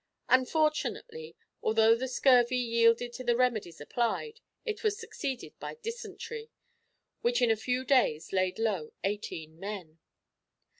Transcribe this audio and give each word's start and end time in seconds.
Unfortunately, 0.29 1.35
although 1.61 1.93
the 1.93 2.07
scurvy 2.07 2.57
yielded 2.57 3.13
to 3.13 3.23
the 3.23 3.35
remedies 3.35 3.79
applied, 3.79 4.39
it 4.65 4.83
was 4.83 4.97
succeeded 4.99 5.53
by 5.59 5.75
dysentery, 5.79 6.49
which 7.21 7.39
in 7.39 7.51
a 7.51 7.55
few 7.55 7.85
days 7.85 8.33
laid 8.33 8.57
low 8.57 8.93
eighteen 9.03 9.59
men. 9.59 9.99